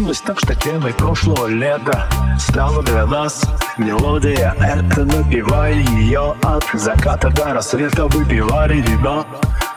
Случилось 0.00 0.22
так, 0.22 0.40
что 0.40 0.54
темой 0.54 0.94
прошлого 0.94 1.46
лета 1.46 2.08
Стала 2.38 2.82
для 2.82 3.04
нас 3.04 3.44
мелодия. 3.76 4.54
Эта 4.58 5.04
Напевали 5.04 5.84
ее 5.94 6.34
от 6.42 6.64
заката 6.72 7.28
до 7.28 7.52
рассвета. 7.52 8.06
Выпивали 8.06 8.80
вино 8.80 9.26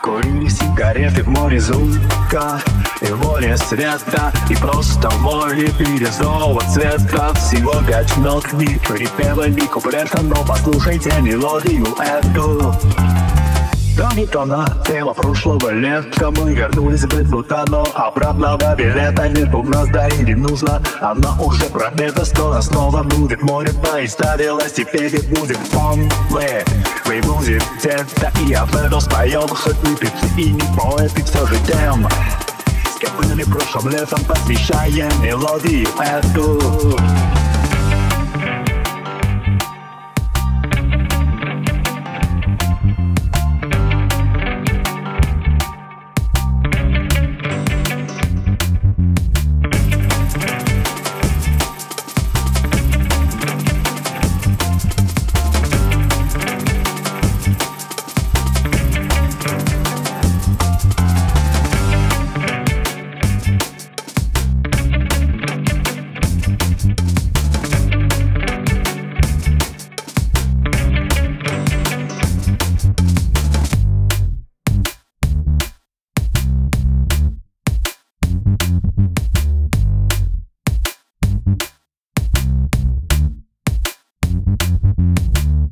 Курили 0.00 0.48
сигареты 0.48 1.24
в 1.24 1.28
море 1.28 1.60
звука 1.60 2.58
И 3.02 3.12
море 3.12 3.54
света. 3.58 4.32
И 4.48 4.56
просто 4.56 5.10
море 5.18 5.68
бирюзового 5.78 6.62
цвета. 6.72 7.34
Всего 7.34 7.74
пять 7.86 8.16
нот 8.16 8.50
не 8.54 8.78
припевами 8.78 9.66
куплета. 9.66 10.22
Но 10.22 10.36
послушайте 10.48 11.12
мелодию 11.20 11.84
эту 12.00 12.74
то 14.22 14.44
на 14.44 14.64
тема 14.86 15.12
прошлого 15.12 15.70
лета 15.72 16.30
Мы 16.30 16.54
вернулись 16.54 17.04
без 17.04 17.28
будто, 17.28 17.64
но 17.66 17.84
обратного 17.94 18.76
билета 18.76 19.28
Нет 19.28 19.52
у 19.52 19.62
нас, 19.64 19.88
да 19.88 20.08
и 20.08 20.18
не 20.22 20.34
нужно. 20.34 20.80
Она 21.00 21.34
уже 21.40 21.64
пробита, 21.64 22.24
скоро 22.24 22.60
снова 22.60 23.02
будет 23.02 23.42
море. 23.42 23.72
Поиставилась, 23.82 24.72
теперь 24.72 25.14
и 25.14 25.20
будет 25.34 25.58
он. 25.76 26.08
Мы, 26.30 26.64
будем 27.22 27.60
где-то 27.78 28.32
и 28.46 28.52
об 28.54 28.74
этом 28.74 29.00
споем 29.00 29.48
Хоть 29.48 29.82
не 29.82 29.96
певцы 29.96 30.26
и 30.36 30.52
не 30.52 30.62
поэты, 30.76 31.24
все 31.24 31.46
же 31.46 31.56
тем. 31.66 32.06
С 32.94 32.98
кем 32.98 33.10
были 33.18 33.42
прошлым 33.42 33.88
летом, 33.88 34.20
посвящаем 34.24 35.10
мелодию 35.22 35.88
эту 35.98 36.96